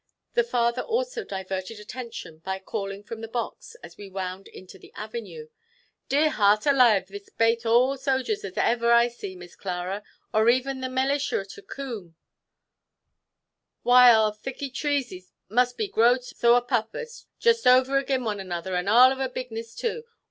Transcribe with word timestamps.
The 0.33 0.43
farmer 0.43 0.81
also 0.81 1.23
diverted 1.23 1.79
attention 1.79 2.39
by 2.39 2.57
calling 2.57 3.03
from 3.03 3.21
the 3.21 3.27
box, 3.27 3.75
as 3.83 3.97
we 3.97 4.09
wound 4.09 4.47
into 4.47 4.79
the 4.79 4.91
avenue, 4.95 5.49
"Dear 6.09 6.31
heart 6.31 6.65
alaive; 6.65 7.05
this 7.09 7.29
bate 7.29 7.67
all 7.67 7.91
the 7.91 7.99
sojers 7.99 8.43
as 8.43 8.53
ever 8.55 8.91
I 8.91 9.09
see, 9.09 9.35
Miss 9.35 9.55
Clara, 9.55 10.01
or 10.33 10.49
even 10.49 10.81
the 10.81 10.89
melisher 10.89 11.45
to 11.45 11.61
Coom. 11.61 12.15
Why, 13.83 14.11
arl 14.11 14.31
thiccy 14.33 14.73
treeses 14.73 15.33
must 15.49 15.79
a 15.79 15.87
growed 15.87 16.23
so 16.23 16.55
a 16.55 16.63
puppose, 16.63 17.27
just 17.39 17.67
over 17.67 17.99
again 17.99 18.23
one 18.23 18.39
another, 18.39 18.73
and 18.73 18.89
arl 18.89 19.11
of 19.11 19.19
a 19.19 19.29
bigness 19.29 19.75
too. 19.75 20.03